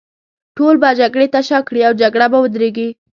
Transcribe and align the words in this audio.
ټول 0.57 0.75
به 0.81 0.89
جګړې 0.99 1.27
ته 1.33 1.39
شا 1.47 1.59
کړي، 1.67 1.81
او 1.87 1.93
جګړه 2.01 2.25
به 2.31 2.37
ودرېږي. 2.43 2.89